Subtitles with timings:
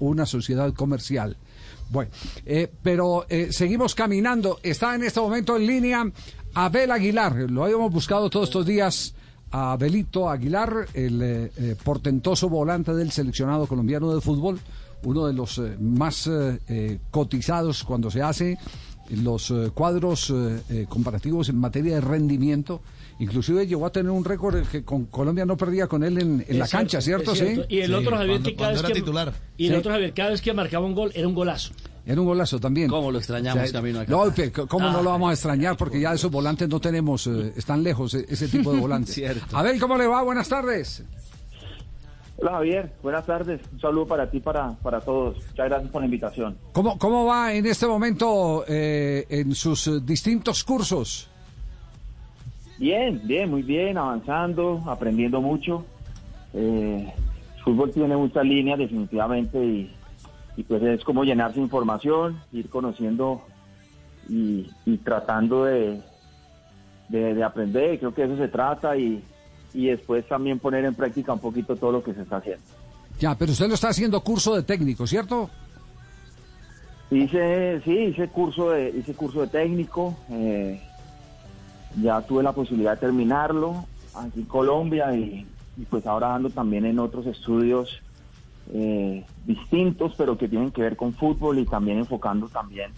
[0.00, 1.36] una sociedad comercial.
[1.90, 2.10] Bueno,
[2.44, 4.58] eh, pero eh, seguimos caminando.
[4.62, 6.12] Está en este momento en línea
[6.54, 7.34] Abel Aguilar.
[7.50, 9.14] Lo habíamos buscado todos estos días.
[9.50, 14.58] A Abelito Aguilar, el eh, portentoso volante del seleccionado colombiano de fútbol,
[15.04, 16.28] uno de los más
[17.12, 18.58] cotizados cuando se hace
[19.10, 20.32] los cuadros
[20.88, 22.80] comparativos en materia de rendimiento
[23.18, 26.66] Inclusive llegó a tener un récord que con Colombia no perdía con él en, la
[26.66, 27.34] cancha, ¿cierto?
[27.34, 27.60] ¿Sí?
[27.68, 29.32] Y el otro Javier que cada vez que titular.
[29.56, 31.72] y el otro Javier cada vez que marcaba un gol era un golazo.
[32.06, 32.88] Era un golazo también.
[32.88, 34.10] ¿Cómo lo extrañamos camino acá?
[34.10, 34.24] No,
[34.68, 35.76] ¿cómo no lo vamos a extrañar?
[35.76, 39.14] Porque ya esos volantes no tenemos, eh, están lejos ese tipo de volantes.
[39.14, 39.56] Cierto.
[39.56, 40.22] A ver, ¿cómo le va?
[40.22, 41.02] Buenas tardes.
[42.36, 43.60] Hola Javier, buenas tardes.
[43.72, 45.36] Un saludo para ti, para, para todos.
[45.36, 46.58] Muchas gracias por la invitación.
[46.72, 51.30] ¿Cómo, cómo va en este momento eh, en sus distintos cursos?
[52.78, 55.84] Bien, bien, muy bien, avanzando, aprendiendo mucho.
[56.52, 57.12] Eh,
[57.64, 63.42] fútbol tiene muchas líneas definitivamente y, pues es como llenarse información, ir conociendo
[64.28, 64.66] y,
[65.04, 66.00] tratando de,
[67.08, 69.22] de, aprender, creo que eso se trata y,
[69.74, 72.64] y después también poner en práctica un poquito todo lo que se está haciendo.
[73.18, 75.50] Ya, pero usted lo está haciendo curso de técnico, ¿cierto?
[77.10, 80.16] Hice, sí, hice curso de, hice curso de técnico.
[80.30, 80.80] Eh,
[82.00, 85.46] ya tuve la posibilidad de terminarlo aquí en Colombia y,
[85.90, 88.00] pues ahora ando también en otros estudios
[88.72, 92.90] eh, distintos, pero que tienen que ver con fútbol y también enfocando también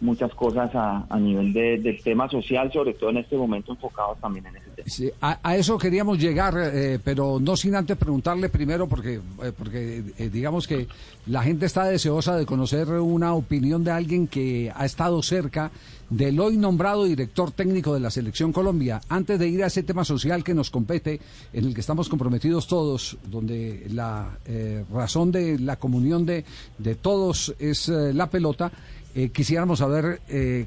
[0.00, 4.46] muchas cosas a, nivel de, del tema social, sobre todo en este momento enfocados también
[4.46, 5.38] en ese tema.
[5.42, 10.66] A, eso queríamos llegar, eh, pero no sin antes preguntarle primero, porque, eh, porque digamos
[10.66, 10.86] que
[11.26, 15.70] la gente está deseosa de conocer una opinión de alguien que ha estado cerca
[16.10, 19.00] del hoy nombrado director técnico de la Selección Colombia.
[19.08, 21.20] Antes de ir a ese tema social que nos compete,
[21.52, 26.44] en el que estamos comprometidos todos, donde la eh, razón de la comunión de,
[26.78, 28.70] de todos es eh, la pelota,
[29.14, 30.20] eh, quisiéramos saber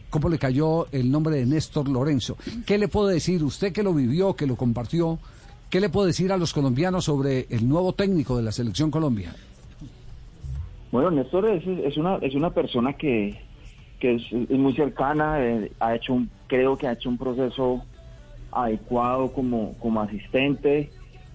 [0.09, 2.38] cómo le cayó el nombre de Néstor Lorenzo.
[2.66, 5.20] ¿Qué le puede decir usted que lo vivió, que lo compartió?
[5.70, 9.33] ¿Qué le puede decir a los colombianos sobre el nuevo técnico de la Selección Colombia?
[10.92, 13.38] Bueno, Néstor es, una, es una persona que,
[13.99, 17.83] que es, muy cercana, eh, ha hecho un, creo que ha hecho un proceso
[18.52, 20.89] adecuado como, como asistente,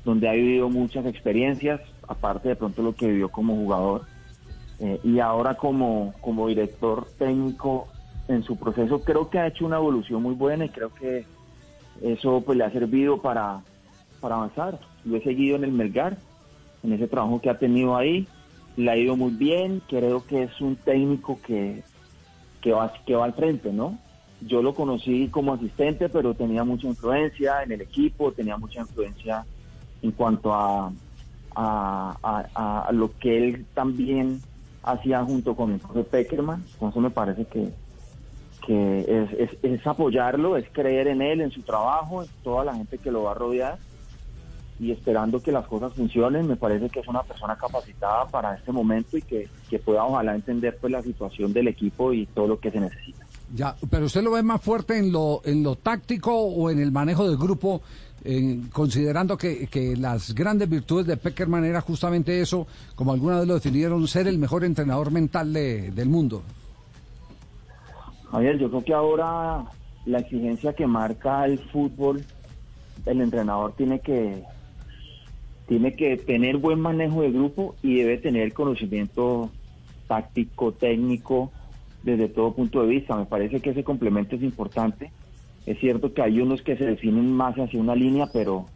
[0.05, 4.07] donde ha vivido muchas experiencias, aparte de pronto lo que vivió como jugador,
[4.83, 7.89] eh, y ahora como, como director técnico
[8.29, 11.25] en su proceso, creo que ha hecho una evolución muy buena y creo que
[12.03, 13.63] eso pues le ha servido para,
[14.21, 14.79] para avanzar.
[15.05, 16.19] Lo he seguido en el Melgar,
[16.83, 18.27] en ese trabajo que ha tenido ahí,
[18.77, 21.83] le ha ido muy bien, creo que es un técnico que
[22.63, 23.99] que va, que va al frente, ¿no?
[24.41, 29.45] Yo lo conocí como asistente, pero tenía mucha influencia en el equipo, tenía mucha influencia
[30.01, 30.91] en cuanto a,
[31.55, 34.41] a, lo que él también
[34.83, 36.65] hacía junto con el profe Peckerman.
[36.75, 37.69] Entonces me parece que,
[38.67, 42.99] que es, es, apoyarlo, es creer en él, en su trabajo, en toda la gente
[42.99, 43.79] que lo va a rodear
[44.81, 46.49] y esperando que las cosas funcionen.
[46.49, 49.49] Me parece que es una persona capacitada para este momento y que,
[49.85, 53.25] pueda ojalá entender pues la situación del equipo y todo lo que se necesita.
[53.55, 56.91] Ya, pero usted lo ve más fuerte en lo en lo táctico o en el
[56.91, 57.83] manejo del grupo,
[58.73, 63.55] considerando que, que, las grandes virtudes de Peckerman era justamente eso, como alguna vez lo
[63.55, 66.43] definieron, ser el mejor entrenador mental del mundo.
[68.31, 69.65] Javier, yo creo que ahora
[70.07, 72.25] la exigencia que marca el fútbol,
[73.05, 74.43] el entrenador tiene que
[75.67, 79.51] tiene que tener buen manejo de grupo y debe tener conocimiento
[80.09, 81.53] táctico, técnico,
[82.03, 83.17] desde todo punto de vista.
[83.17, 85.11] Me parece que ese complemento es importante.
[85.67, 88.67] Es cierto que hay unos que se definen más hacia una línea, pero,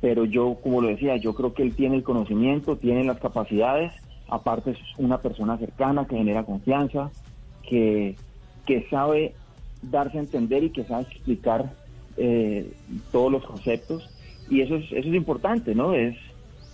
[0.00, 3.92] pero yo, como lo decía, yo creo que él tiene el conocimiento, tiene las capacidades,
[4.28, 7.10] aparte es una persona cercana que genera confianza,
[7.68, 8.16] que,
[8.66, 9.34] que sabe
[9.82, 11.72] darse a entender y que sabe explicar
[12.16, 12.70] eh,
[13.12, 14.10] todos los conceptos.
[14.50, 15.94] Y eso es, eso es importante, ¿no?
[15.94, 16.16] Es,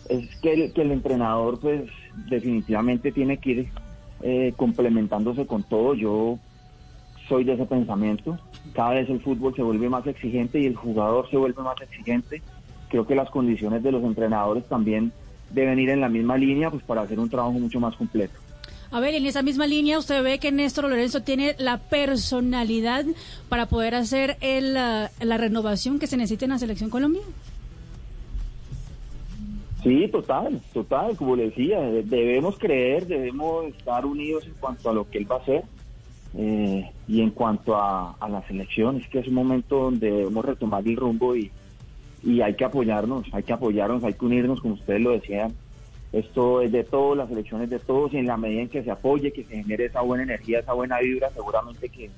[0.09, 1.83] es que el, que el entrenador pues
[2.29, 3.69] definitivamente tiene que ir
[4.23, 5.95] eh, complementándose con todo.
[5.95, 6.39] Yo
[7.29, 8.39] soy de ese pensamiento.
[8.73, 12.43] Cada vez el fútbol se vuelve más exigente y el jugador se vuelve más exigente.
[12.89, 15.13] Creo que las condiciones de los entrenadores también
[15.51, 18.35] deben ir en la misma línea pues para hacer un trabajo mucho más completo.
[18.91, 23.07] A ver, en esa misma línea, ¿usted ve que Néstor Lorenzo tiene la personalidad
[23.49, 27.23] para poder hacer el, la, la renovación que se necesita en la Selección Colombia?
[29.83, 35.11] Sí, total, total, como le decía, debemos creer, debemos estar unidos en cuanto a lo
[35.11, 35.65] que él va a hacer
[36.39, 40.45] eh, y en cuanto a, a la selección, es que es un momento donde debemos
[40.45, 41.51] retomar el rumbo y,
[42.23, 45.53] y hay que apoyarnos, hay que apoyarnos, hay que unirnos, como ustedes lo decían,
[46.13, 48.91] esto es de todos, las elecciones de todos y en la medida en que se
[48.91, 52.09] apoye, que se genere esa buena energía, esa buena vibra, seguramente que,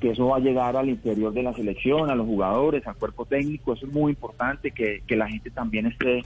[0.00, 3.24] que eso va a llegar al interior de la selección, a los jugadores, al cuerpo
[3.24, 6.22] técnico, eso es muy importante, que, que la gente también esté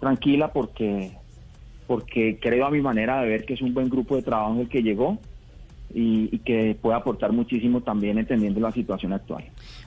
[0.00, 1.12] tranquila porque,
[1.86, 4.68] porque creo a mi manera de ver que es un buen grupo de trabajo el
[4.68, 5.18] que llegó
[5.94, 9.44] y, que puede aportar muchísimo también entendiendo la situación actual.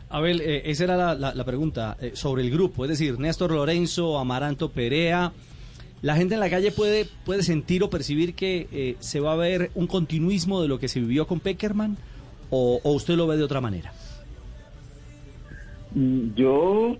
[0.09, 4.69] Abel, eh, esa era la, pregunta eh, sobre el grupo, es decir, Néstor Lorenzo, Amaranto
[4.69, 5.31] Perea.
[6.01, 9.35] ¿La gente en la calle puede, puede sentir o percibir que eh, se va a
[9.35, 11.95] ver un continuismo de lo que se vivió con Peckerman?
[12.49, 13.93] ¿O, usted lo ve de otra manera?
[15.93, 16.97] Mm, yo,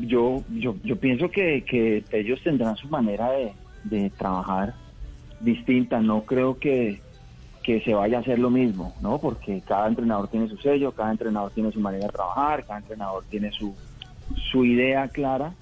[0.00, 3.52] yo, yo, yo pienso que, que ellos tendrán su manera de,
[3.84, 4.74] de trabajar
[5.40, 6.00] distinta.
[6.00, 7.00] No creo que,
[7.64, 9.18] que se vaya a hacer lo mismo, ¿no?
[9.18, 13.24] Porque cada entrenador tiene su sello, cada entrenador tiene su manera de trabajar, cada entrenador
[13.30, 13.74] tiene su,
[14.50, 15.54] su idea clara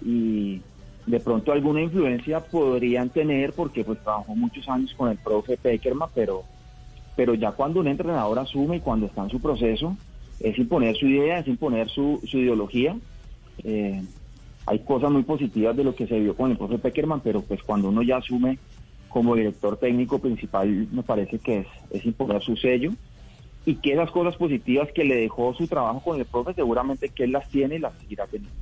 [0.00, 0.60] y
[1.06, 6.10] de pronto alguna influencia podrían tener porque pues trabajó muchos años con el profe Peckerman,
[6.14, 6.44] pero,
[7.16, 9.96] pero ya cuando un entrenador asume y cuando está en su proceso,
[10.38, 12.96] es imponer su idea, es imponer su, su ideología.
[13.64, 14.02] Eh,
[14.66, 17.62] hay cosas muy positivas de lo que se vio con el profe Peckerman, pero pues
[17.62, 18.58] cuando uno ya asume
[19.08, 22.92] como director técnico principal me parece que es, es imponer su sello
[23.64, 27.24] y que esas cosas positivas que le dejó su trabajo con el profe seguramente que
[27.24, 28.56] él las tiene y las seguirá teniendo.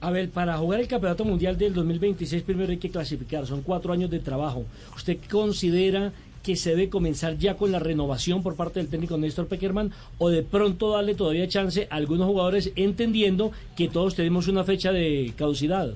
[0.00, 3.92] A ver, para jugar el Campeonato Mundial del 2026 primero hay que clasificar, son cuatro
[3.92, 4.64] años de trabajo.
[4.96, 9.46] ¿Usted considera que se debe comenzar ya con la renovación por parte del técnico Néstor
[9.46, 14.64] Peckerman o de pronto darle todavía chance a algunos jugadores entendiendo que todos tenemos una
[14.64, 15.94] fecha de caducidad?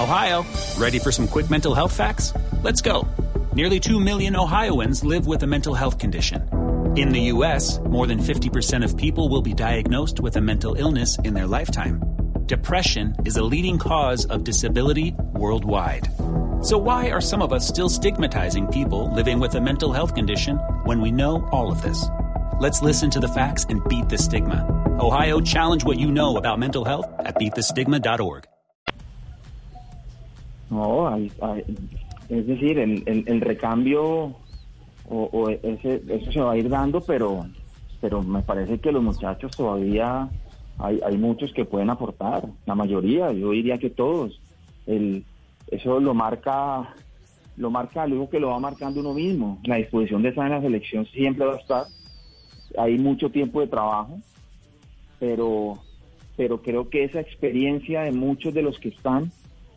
[0.00, 0.44] Ohio,
[0.78, 2.32] ready for some quick mental health facts?
[2.62, 3.06] Let's go.
[3.54, 6.48] Nearly 2 million Ohioans live with a mental health condition.
[6.96, 11.18] In the U.S., more than 50% of people will be diagnosed with a mental illness
[11.24, 12.00] in their lifetime.
[12.46, 16.08] Depression is a leading cause of disability worldwide.
[16.62, 20.58] So, why are some of us still stigmatizing people living with a mental health condition
[20.84, 22.06] when we know all of this?
[22.60, 24.62] Let's listen to the facts and beat the stigma.
[25.00, 28.46] Ohio, challenge what you know about mental health at beatthestigma.org.
[30.70, 31.16] No,
[32.28, 34.36] es decir, el, el, recambio
[35.10, 37.44] o, ese, eso se va a ir dando, pero,
[38.00, 40.30] pero me parece que los muchachos todavía
[40.78, 44.40] hay, hay muchos que pueden aportar, la mayoría, yo diría que todos.
[44.86, 45.24] El,
[45.72, 46.94] eso lo marca,
[47.56, 49.58] lo marca algo que lo va marcando uno mismo.
[49.64, 51.86] La disposición de estar en la selección siempre va a estar.
[52.76, 54.18] Hay mucho tiempo de trabajo,
[55.18, 55.78] pero,
[56.36, 59.32] pero creo que esa experiencia de muchos de los que están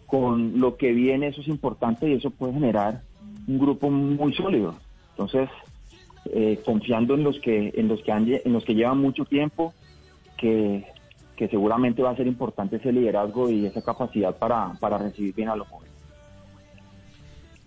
[0.06, 3.02] con lo que viene, eso es importante y eso puede generar
[3.48, 4.76] un grupo muy sólido.
[5.12, 5.50] Entonces,
[6.34, 9.74] eh, confiando en los que en los que han, en los que llevan mucho tiempo,
[10.38, 10.86] que,
[11.36, 15.50] que seguramente va a ser importante ese liderazgo y esa capacidad para, para recibir bien
[15.50, 15.94] a los jóvenes.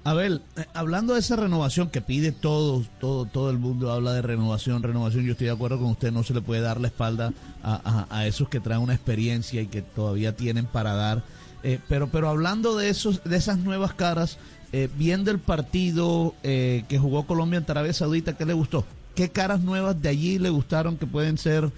[0.04, 4.22] Abel, eh, hablando de esa renovación que pide todo, todo, todo el mundo habla de
[4.22, 7.32] renovación, renovación, yo estoy de acuerdo con usted, no se le puede dar la espalda
[7.62, 11.22] a, a esos que traen una experiencia y que todavía tienen para dar
[11.62, 14.38] eh, pero, pero hablando de esos, de esas nuevas caras,
[14.72, 18.84] eh, viendo el partido eh, que jugó Colombia en Arabia Saudita, ¿qué le gustó?
[19.18, 21.72] ¿Qué caras nuevas de allí le gustaron que pueden ser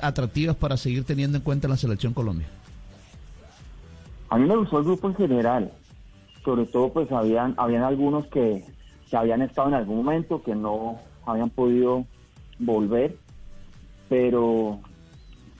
[0.00, 2.46] atractivas para seguir teniendo en cuenta la selección Colombia?
[4.28, 5.72] A mí me gustó el grupo en general.
[6.44, 8.64] Sobre todo, pues habían, habían algunos que,
[9.10, 12.04] que habían estado en algún momento, que no habían podido
[12.60, 13.16] volver,
[14.08, 14.78] pero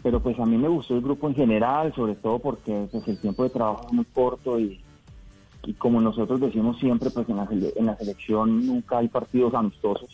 [0.05, 3.19] pero pues a mí me gustó el grupo en general, sobre todo porque pues el
[3.19, 4.81] tiempo de trabajo es muy corto y,
[5.65, 10.11] y como nosotros decimos siempre, pues en la, en la selección nunca hay partidos amistosos.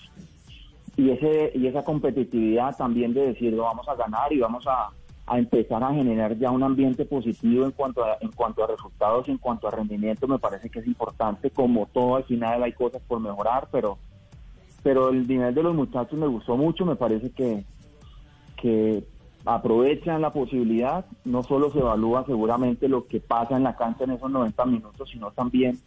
[1.01, 4.91] Y, ese, y esa competitividad también de decir, vamos a ganar y vamos a,
[5.27, 9.27] a empezar a generar ya un ambiente positivo en cuanto a, en cuanto a resultados,
[9.31, 11.51] en cuanto a rendimiento, me parece que es importante.
[11.51, 13.97] Como todo, al final hay cosas por mejorar, pero,
[14.83, 17.65] pero el nivel de los muchachos me gustó mucho, me parece que,
[18.61, 19.03] que
[19.47, 24.11] aprovechan la posibilidad, no solo se evalúa seguramente lo que pasa en la cancha en
[24.11, 25.79] esos 90 minutos, sino también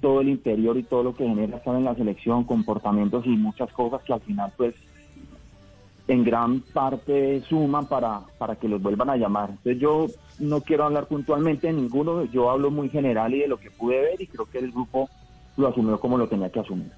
[0.00, 3.72] todo el interior y todo lo que genera estar en la selección, comportamientos y muchas
[3.72, 4.74] cosas que al final pues
[6.08, 9.50] en gran parte suman para, para que los vuelvan a llamar.
[9.50, 10.06] Entonces yo
[10.38, 14.00] no quiero hablar puntualmente de ninguno, yo hablo muy general y de lo que pude
[14.00, 15.08] ver y creo que el grupo
[15.56, 16.90] lo asumió como lo tenía que asumir.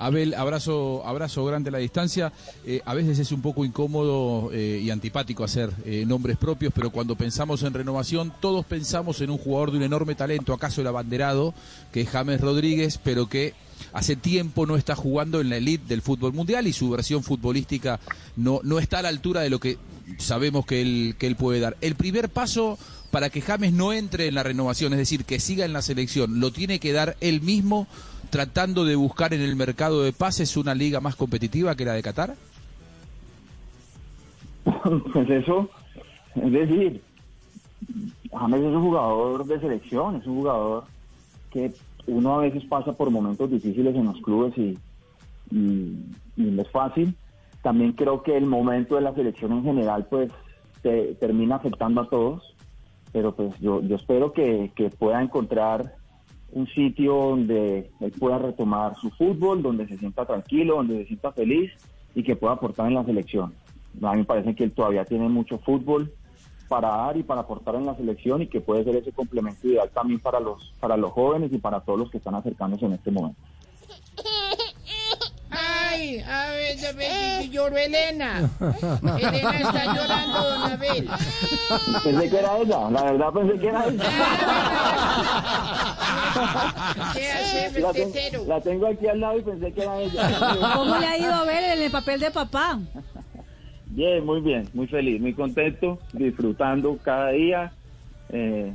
[0.00, 2.32] Abel, abrazo, abrazo grande a la distancia.
[2.64, 6.90] Eh, a veces es un poco incómodo eh, y antipático hacer eh, nombres propios, pero
[6.90, 10.86] cuando pensamos en renovación, todos pensamos en un jugador de un enorme talento, acaso el
[10.86, 11.52] abanderado,
[11.92, 13.52] que es James Rodríguez, pero que
[13.92, 18.00] hace tiempo no está jugando en la elite del fútbol mundial y su versión futbolística
[18.36, 19.76] no, no está a la altura de lo que
[20.16, 21.76] sabemos que él, que él puede dar.
[21.82, 22.78] El primer paso
[23.10, 26.40] para que James no entre en la renovación, es decir, que siga en la selección,
[26.40, 27.86] lo tiene que dar él mismo
[28.30, 32.02] tratando de buscar en el mercado de pases una liga más competitiva que la de
[32.02, 32.34] Qatar?
[35.12, 35.68] Pues eso,
[36.36, 37.02] es decir,
[38.32, 40.84] James es un jugador de selección, es un jugador
[41.50, 41.72] que
[42.06, 44.78] uno a veces pasa por momentos difíciles en los clubes y,
[45.50, 45.96] y,
[46.36, 47.14] no es fácil.
[47.62, 50.30] También creo que el momento de la selección en general pues
[50.82, 52.54] te, termina afectando a todos,
[53.12, 55.96] pero pues yo, yo espero que, que pueda encontrar
[56.52, 61.32] un sitio donde él pueda retomar su fútbol, donde se sienta tranquilo, donde se sienta
[61.32, 61.70] feliz
[62.14, 63.54] y que pueda aportar en la selección.
[64.02, 66.12] A mí me parece que él todavía tiene mucho fútbol
[66.68, 69.90] para dar y para aportar en la selección y que puede ser ese complemento ideal
[69.92, 73.10] también para los para los jóvenes y para todos los que están acercándose en este
[73.10, 73.40] momento.
[76.00, 78.50] Ay, a ver, a lloró Elena.
[79.18, 81.08] Elena está llorando, don Abel.
[82.02, 84.04] Pensé que era ella, la verdad pensé que era ella.
[87.14, 90.30] ¿Qué hace, La, ten- la tengo aquí al lado y pensé que era ella.
[90.74, 92.78] ¿Cómo le ha ido a ver en el papel de papá?
[93.86, 97.72] Bien, muy bien, muy feliz, muy contento, disfrutando cada día.
[98.30, 98.74] eh,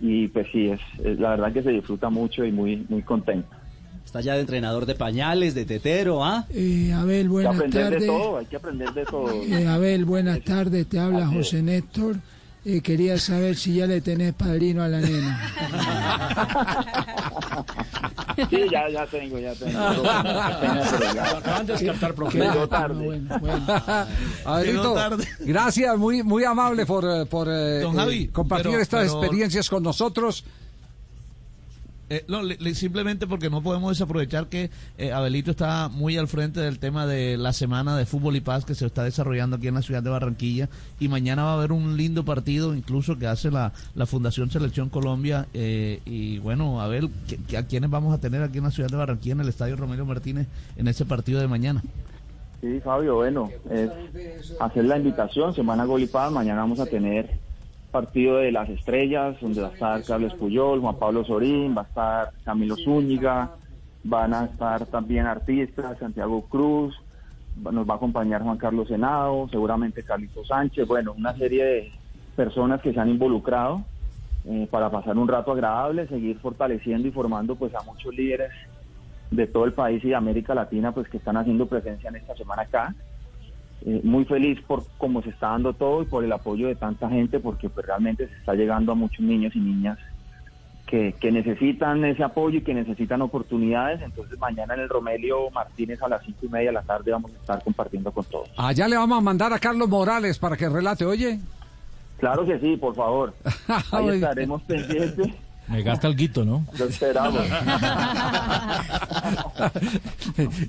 [0.00, 3.56] y pues sí, es, es- la verdad que se disfruta mucho y muy, muy contento.
[4.08, 6.46] Está ya de entrenador de pañales, de tetero, ¿ah?
[6.48, 8.06] Eh, Abel, Hay que buenas aprender de tardes.
[8.06, 9.30] todo, hay que aprender de todo.
[9.42, 10.88] Eh, Abel, buenas tardes.
[10.88, 12.16] Te habla José Néstor.
[12.64, 15.52] Eh, quería saber si ya le tenés padrino a la nena.
[18.50, 19.72] Sí, ya, ya tengo, ya tengo.
[19.72, 21.38] Ya.
[21.38, 22.46] Acaban de descartar, profe.
[22.46, 23.04] Ah, tarde.
[23.04, 23.66] bueno, bueno.
[24.94, 25.24] Tarde.
[25.40, 29.20] gracias, muy, muy amable por, eh, por eh, Don Javi, eh, compartir pero- estas pero-
[29.22, 30.44] experiencias con nosotros.
[32.10, 36.26] Eh, no, le- le- simplemente porque no podemos desaprovechar que eh, Abelito está muy al
[36.26, 39.68] frente del tema de la semana de fútbol y paz que se está desarrollando aquí
[39.68, 43.26] en la ciudad de Barranquilla y mañana va a haber un lindo partido incluso que
[43.26, 48.14] hace la, la Fundación Selección Colombia eh, y bueno, Abel, ¿qué- qué- ¿a quiénes vamos
[48.14, 50.46] a tener aquí en la ciudad de Barranquilla en el Estadio Romero Martínez
[50.76, 51.82] en ese partido de mañana?
[52.62, 53.90] Sí, Fabio, bueno, es
[54.60, 57.38] hacer la invitación, Semana Gol y Paz, mañana vamos a tener
[57.90, 61.86] partido de las estrellas, donde va a estar Carlos Puyol, Juan Pablo Sorín, va a
[61.86, 63.50] estar Camilo Zúñiga,
[64.04, 66.94] van a estar también artistas, Santiago Cruz,
[67.56, 71.92] nos va a acompañar Juan Carlos Senado, seguramente Carlito Sánchez, bueno, una serie de
[72.36, 73.82] personas que se han involucrado
[74.44, 78.52] eh, para pasar un rato agradable, seguir fortaleciendo y formando pues a muchos líderes
[79.30, 82.36] de todo el país y de América Latina pues que están haciendo presencia en esta
[82.36, 82.94] semana acá.
[83.82, 87.08] Eh, muy feliz por cómo se está dando todo y por el apoyo de tanta
[87.08, 89.98] gente porque pues realmente se está llegando a muchos niños y niñas
[90.84, 94.00] que, que necesitan ese apoyo y que necesitan oportunidades.
[94.02, 97.32] Entonces mañana en el Romelio Martínez a las cinco y media de la tarde vamos
[97.32, 98.50] a estar compartiendo con todos.
[98.56, 101.38] Allá le vamos a mandar a Carlos Morales para que relate, oye.
[102.18, 103.32] Claro que sí, por favor.
[103.92, 105.28] Ahí estaremos pendientes.
[105.68, 106.64] Me gasta el guito, ¿no?
[106.78, 107.42] Lo esperamos.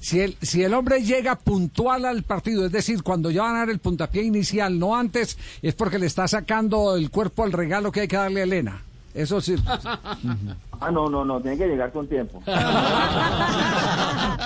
[0.02, 3.60] si, el, si el hombre llega puntual al partido, es decir, cuando ya van a
[3.60, 7.92] dar el puntapié inicial, no antes, es porque le está sacando el cuerpo al regalo
[7.92, 8.82] que hay que darle a Elena.
[9.14, 9.56] Eso sí.
[10.82, 12.42] Ah, no, no, no, tiene que llegar con tiempo.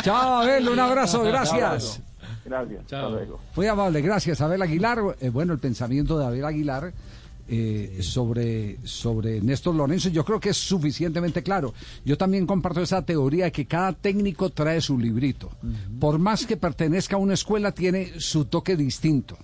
[0.02, 2.02] Chao, Abel, un abrazo, gracias.
[2.46, 2.82] Gracias.
[2.82, 3.40] Hasta luego.
[3.56, 5.00] Muy amable, gracias, Abel Aguilar.
[5.20, 6.94] Eh, bueno, el pensamiento de Abel Aguilar
[7.56, 11.76] eh, sobre, sobre Néstor Lorenzo, yo creo que es suficientemente claro.
[12.04, 15.52] Yo también comparto esa teoría de que cada técnico trae su librito.
[16.00, 19.38] Por más que pertenezca a una escuela, tiene su toque distinto.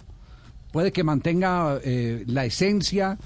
[0.72, 3.20] Puede que mantenga eh, la esencia.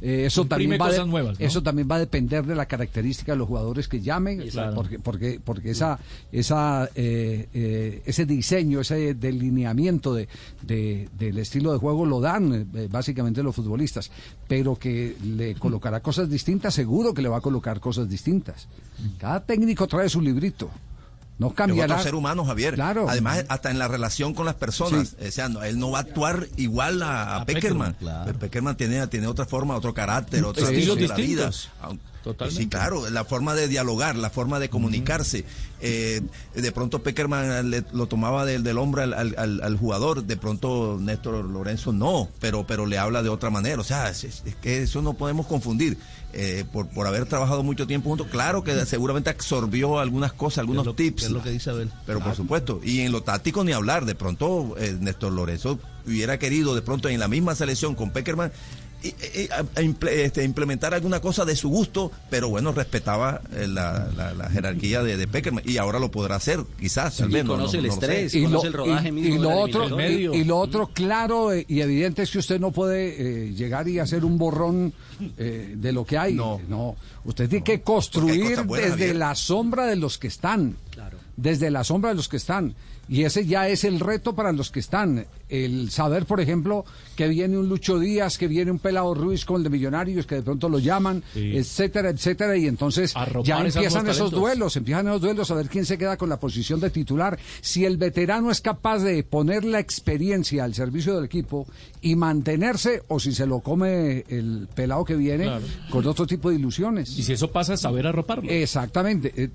[0.00, 1.46] Eh, eso también, va cosas de- nuevas, ¿no?
[1.46, 4.74] eso también va a depender de la característica de los jugadores que llamen, Claro.
[4.74, 5.98] porque, porque, porque esa,
[6.32, 10.28] esa, eh, eh, ese diseño, ese delineamiento de,
[10.62, 14.10] de- del estilo de juego lo dan eh, básicamente los futbolistas,
[14.46, 18.68] pero que le colocará cosas distintas, seguro que le va a colocar cosas distintas.
[19.18, 20.70] Cada técnico trae su librito.
[21.38, 21.94] No Es cambiará.
[21.94, 22.74] otro ser humano, Javier.
[22.74, 23.08] Claro.
[23.08, 25.14] Además, hasta en la relación con las personas.
[25.24, 27.92] O sea, no, él no va a actuar igual a, a A Peckerman.
[27.92, 28.38] Peckerman, claro.
[28.38, 31.50] Peckerman tiene, tiene otra forma, otro carácter, otro Estilos de la vida.
[32.50, 35.44] Sí, claro, la forma de dialogar, la forma de comunicarse.
[35.80, 36.20] Eh,
[36.54, 41.44] de pronto Peckerman le- lo tomaba del, del hombro al, al- jugador, de pronto Néstor
[41.44, 43.80] Lorenzo no, pero, pero le habla de otra manera.
[43.80, 45.96] O sea, es, es- es que eso no podemos confundir.
[46.34, 50.84] Eh, por, por haber trabajado mucho tiempo juntos, claro que seguramente absorbió algunas cosas, algunos
[50.84, 51.22] lo- tips.
[51.24, 51.90] es lo que dice Abel.
[52.04, 56.38] Pero por supuesto, y en lo táctico ni hablar, de pronto eh, Néstor Lorenzo hubiera
[56.38, 58.52] querido de pronto en la misma selección con Peckerman
[59.02, 63.40] y- y- a- a imple- este, implementar alguna cosa de su gusto, pero bueno, respetaba
[63.54, 67.28] eh, la, la- la jerarquía de, de Peckerman y ahora lo podrá hacer, quizás, tal
[67.28, 67.44] vez.
[67.44, 68.34] no- conoce no- el no lo estrés.
[68.34, 71.52] y lo, conoce el rodaje y- mismo y lo otro y, y lo otro claro
[71.52, 74.92] eh, y evidente es que usted no puede eh, llegar y hacer un borrón
[75.36, 76.34] eh, de lo que hay.
[76.34, 76.60] No,
[77.24, 79.16] usted tiene que construir buenas, desde Javier.
[79.16, 80.76] la sombra de los que están.
[81.36, 82.74] Desde la sombra de los que están.
[83.08, 86.84] Y ese ya es el reto para los que están el saber por ejemplo
[87.16, 90.36] que viene un Lucho Díaz que viene un Pelado Ruiz con el de Millonarios que
[90.36, 91.56] de pronto lo llaman Sí.
[91.56, 93.14] etcétera etcétera y entonces
[93.44, 96.80] ya empiezan esos duelos empiezan esos duelos a ver quién se queda con la posición
[96.80, 97.38] de titular.
[97.60, 101.66] Si el veterano es capaz de poner la experiencia al servicio del equipo
[102.00, 105.64] y mantenerse, o si se lo come el pelado que viene Claro.
[105.90, 107.16] con otro tipo de ilusiones.
[107.18, 108.48] Y si eso pasa, saber arroparlo.
[108.50, 109.32] Exactamente.
[109.36, 109.48] Eh,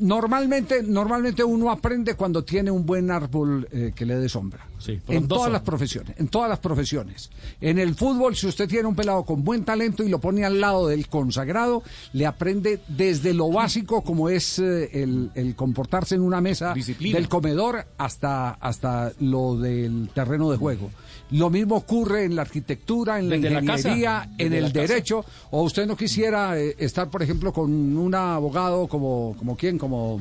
[0.00, 4.66] Normalmente, normalmente uno aprende cuando tiene un buen árbol eh, que le dé sombra.
[4.78, 7.30] Sí, en todas las profesiones, en todas las profesiones.
[7.60, 10.60] En el fútbol, si usted tiene un pelado con buen talento y lo pone al
[10.60, 16.20] lado del consagrado, le aprende desde lo básico como es eh, el, el comportarse en
[16.20, 17.16] una mesa Disciplina.
[17.16, 20.90] del comedor hasta, hasta lo del terreno de juego.
[21.30, 24.80] Lo mismo ocurre en la arquitectura, en Desde la la casa, ingeniería, en el casa.
[24.80, 29.78] derecho, o usted no quisiera eh, estar, por ejemplo, con un abogado como, como quién,
[29.78, 30.20] como...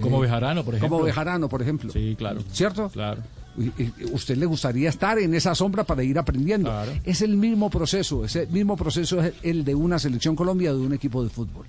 [0.00, 0.96] Como eh, Bejarano, por ejemplo.
[0.96, 1.90] Como Bejarano, por ejemplo.
[1.92, 2.42] Sí, claro.
[2.52, 2.88] ¿Cierto?
[2.90, 3.22] Claro.
[4.12, 6.70] ¿Usted le gustaría estar en esa sombra para ir aprendiendo?
[6.70, 6.92] Claro.
[7.04, 10.92] Es el mismo proceso, ese mismo proceso es el de una selección Colombia, de un
[10.92, 11.66] equipo de fútbol.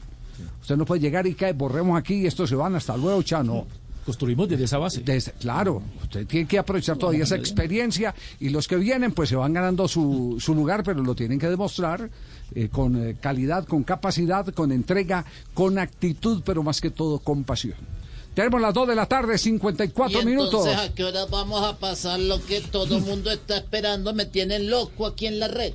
[0.62, 3.66] Usted no puede llegar y cae, borremos aquí y estos se van hasta luego, chano.
[4.06, 5.02] Construimos desde esa base.
[5.02, 9.36] Desde- claro, usted tiene que aprovechar todavía esa experiencia y los que vienen pues se
[9.36, 12.10] van ganando su, su lugar, pero lo tienen que demostrar
[12.56, 17.44] eh, con eh, calidad, con capacidad, con entrega, con actitud, pero más que todo con
[17.44, 17.76] pasión.
[18.34, 20.66] Tenemos las 2 de la tarde, 54 y minutos.
[20.66, 24.14] entonces, ¿a qué hora vamos a pasar lo que todo el mundo está esperando?
[24.14, 25.74] Me tienen loco aquí en la red.